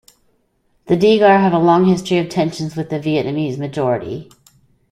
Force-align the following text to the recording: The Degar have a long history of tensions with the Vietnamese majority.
The 0.87 0.97
Degar 0.97 1.37
have 1.39 1.53
a 1.53 1.59
long 1.59 1.85
history 1.85 2.17
of 2.17 2.27
tensions 2.27 2.75
with 2.75 2.89
the 2.89 2.99
Vietnamese 2.99 3.59
majority. 3.59 4.31